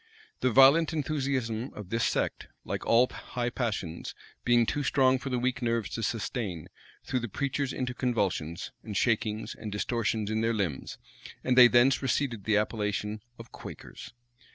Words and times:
The 0.39 0.49
violent 0.49 0.93
enthusiasm 0.93 1.71
of 1.75 1.91
this 1.91 2.03
sect, 2.03 2.47
like 2.65 2.87
all 2.87 3.07
high 3.07 3.51
passions, 3.51 4.15
being 4.43 4.65
too 4.65 4.81
strong 4.81 5.19
for 5.19 5.29
the 5.29 5.37
weak 5.37 5.61
nerves 5.61 5.91
to 5.91 6.01
sustain, 6.01 6.69
threw 7.03 7.19
the 7.19 7.29
preachers 7.29 7.71
into 7.71 7.93
convulsions, 7.93 8.71
and 8.81 8.97
shakings, 8.97 9.53
and 9.53 9.71
distortions 9.71 10.31
in 10.31 10.41
their 10.41 10.55
limbs; 10.55 10.97
and 11.43 11.55
they 11.55 11.67
thence 11.67 12.01
receded 12.01 12.45
the 12.45 12.57
appellation 12.57 13.21
of 13.37 13.51
"Quakers." 13.51 14.11